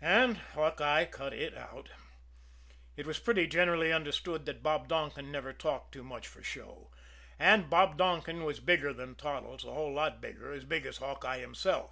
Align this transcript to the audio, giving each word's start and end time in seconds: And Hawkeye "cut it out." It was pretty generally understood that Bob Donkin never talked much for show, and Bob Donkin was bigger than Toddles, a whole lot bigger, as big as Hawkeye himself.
And 0.00 0.36
Hawkeye 0.36 1.04
"cut 1.06 1.32
it 1.32 1.56
out." 1.58 1.90
It 2.96 3.08
was 3.08 3.18
pretty 3.18 3.48
generally 3.48 3.92
understood 3.92 4.46
that 4.46 4.62
Bob 4.62 4.86
Donkin 4.86 5.32
never 5.32 5.52
talked 5.52 5.96
much 5.96 6.28
for 6.28 6.44
show, 6.44 6.92
and 7.40 7.68
Bob 7.68 7.96
Donkin 7.98 8.44
was 8.44 8.60
bigger 8.60 8.92
than 8.92 9.16
Toddles, 9.16 9.64
a 9.64 9.74
whole 9.74 9.92
lot 9.92 10.20
bigger, 10.20 10.52
as 10.52 10.64
big 10.64 10.86
as 10.86 10.98
Hawkeye 10.98 11.38
himself. 11.40 11.90